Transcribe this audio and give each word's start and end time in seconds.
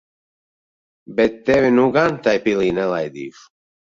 Bet 1.19 1.37
tevi 1.51 1.69
jau 1.69 1.75
nu 1.75 1.85
gan 1.99 2.17
tai 2.25 2.35
pilī 2.47 2.73
nelaidīšu. 2.79 3.45